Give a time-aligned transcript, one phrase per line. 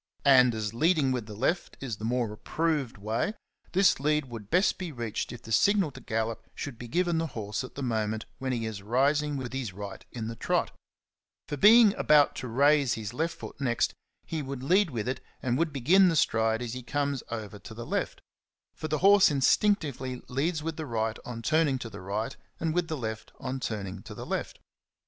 [0.25, 3.35] And as leading with the left is the more approved way,
[3.73, 7.27] this lead would best be reached if the signal to gallop should be given the
[7.37, 10.71] horse at the moment when he is rising with his right in the trot;
[11.47, 13.93] for, being about to raise his left foot next,
[14.25, 17.75] he would lead with it and would begin the stride as he comes over to
[17.75, 18.21] the left,—
[18.75, 22.73] for the horse in stinctively leads with the right on turning to the right, and
[22.73, 24.57] with the left on turning to the left.